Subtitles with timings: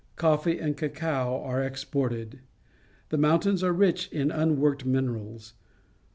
[0.15, 2.39] Coffee and cacao are exported.
[3.09, 5.53] The mountains are rich in un worked minerals.